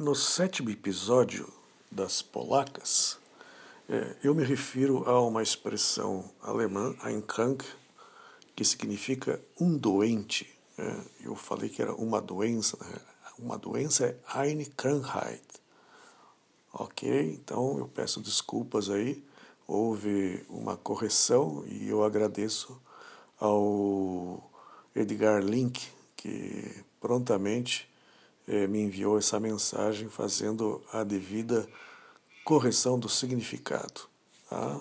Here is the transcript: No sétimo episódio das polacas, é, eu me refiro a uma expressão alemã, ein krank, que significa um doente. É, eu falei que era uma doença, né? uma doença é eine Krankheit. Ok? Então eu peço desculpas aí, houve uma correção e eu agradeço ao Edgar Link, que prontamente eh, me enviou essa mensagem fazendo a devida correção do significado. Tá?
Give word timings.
No 0.00 0.14
sétimo 0.14 0.70
episódio 0.70 1.46
das 1.92 2.22
polacas, 2.22 3.18
é, 3.86 4.16
eu 4.24 4.34
me 4.34 4.42
refiro 4.42 5.06
a 5.06 5.20
uma 5.20 5.42
expressão 5.42 6.24
alemã, 6.40 6.96
ein 7.04 7.20
krank, 7.20 7.62
que 8.56 8.64
significa 8.64 9.38
um 9.60 9.76
doente. 9.76 10.48
É, 10.78 10.96
eu 11.22 11.36
falei 11.36 11.68
que 11.68 11.82
era 11.82 11.92
uma 11.94 12.18
doença, 12.18 12.78
né? 12.80 12.98
uma 13.38 13.58
doença 13.58 14.06
é 14.06 14.16
eine 14.40 14.64
Krankheit. 14.64 15.44
Ok? 16.72 17.34
Então 17.34 17.76
eu 17.76 17.86
peço 17.86 18.22
desculpas 18.22 18.88
aí, 18.88 19.22
houve 19.68 20.42
uma 20.48 20.78
correção 20.78 21.62
e 21.66 21.90
eu 21.90 22.02
agradeço 22.02 22.80
ao 23.38 24.50
Edgar 24.96 25.44
Link, 25.44 25.92
que 26.16 26.84
prontamente 26.98 27.86
eh, 28.50 28.66
me 28.66 28.80
enviou 28.80 29.16
essa 29.16 29.38
mensagem 29.38 30.08
fazendo 30.08 30.82
a 30.92 31.04
devida 31.04 31.68
correção 32.44 32.98
do 32.98 33.08
significado. 33.08 34.08
Tá? 34.48 34.80